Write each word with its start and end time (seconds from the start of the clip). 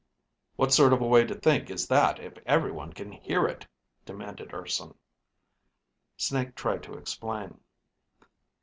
"What 0.55 0.73
sort 0.73 0.93
of 0.93 1.01
a 1.01 1.05
way 1.07 1.25
to 1.27 1.35
think 1.35 1.69
is 1.69 1.85
that 1.87 2.19
if 2.19 2.35
everyone 2.47 2.91
can 2.91 3.11
hear 3.11 3.45
it?" 3.45 3.67
demanded 4.03 4.51
Urson. 4.51 4.95
Snake 6.17 6.55
tried 6.55 6.81
to 6.81 6.97
explain. 6.97 7.59